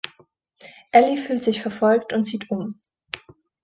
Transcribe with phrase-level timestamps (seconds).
[0.91, 2.79] Allie fühlt sich verfolgt und zieht um.